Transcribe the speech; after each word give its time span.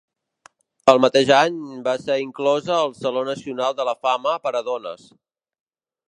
El 0.93 0.99
mateix 1.03 1.27
any, 1.39 1.57
va 1.87 1.93
ser 2.05 2.15
inclosa 2.21 2.73
al 2.77 2.95
Saló 3.01 3.23
Nacional 3.27 3.75
de 3.81 3.85
la 3.91 3.95
Fama 4.07 4.33
per 4.47 4.55
a 4.61 4.63
Dones. 4.71 5.05